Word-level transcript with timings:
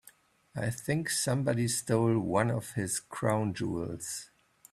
I 0.55 0.71
think 0.71 1.11
somebody 1.11 1.67
stole 1.67 2.17
one 2.17 2.49
of 2.49 2.71
his 2.71 2.99
crown 2.99 3.53
jewels. 3.53 4.31